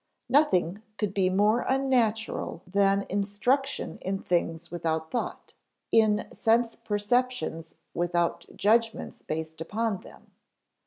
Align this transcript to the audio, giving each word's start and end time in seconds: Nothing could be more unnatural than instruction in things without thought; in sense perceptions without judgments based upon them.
Nothing 0.29 0.81
could 0.97 1.13
be 1.13 1.29
more 1.29 1.61
unnatural 1.61 2.63
than 2.65 3.05
instruction 3.07 3.99
in 4.01 4.23
things 4.23 4.71
without 4.71 5.11
thought; 5.11 5.53
in 5.91 6.27
sense 6.33 6.75
perceptions 6.75 7.75
without 7.93 8.47
judgments 8.57 9.21
based 9.21 9.61
upon 9.61 9.99
them. 10.01 10.31